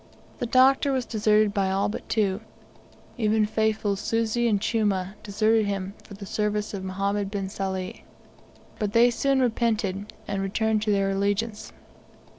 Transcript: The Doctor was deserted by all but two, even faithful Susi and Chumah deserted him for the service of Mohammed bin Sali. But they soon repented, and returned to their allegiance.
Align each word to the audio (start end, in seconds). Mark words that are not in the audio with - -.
The 0.39 0.47
Doctor 0.47 0.91
was 0.91 1.05
deserted 1.05 1.53
by 1.53 1.69
all 1.69 1.87
but 1.87 2.09
two, 2.09 2.41
even 3.19 3.45
faithful 3.45 3.95
Susi 3.95 4.47
and 4.47 4.59
Chumah 4.59 5.13
deserted 5.21 5.67
him 5.67 5.93
for 6.03 6.15
the 6.15 6.25
service 6.25 6.73
of 6.73 6.83
Mohammed 6.83 7.29
bin 7.29 7.49
Sali. 7.49 8.03
But 8.79 8.93
they 8.93 9.11
soon 9.11 9.41
repented, 9.41 10.11
and 10.27 10.41
returned 10.41 10.81
to 10.81 10.91
their 10.91 11.11
allegiance. 11.11 11.71